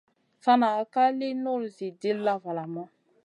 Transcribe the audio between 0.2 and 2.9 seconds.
San ka lì nul Zi dilla valamu.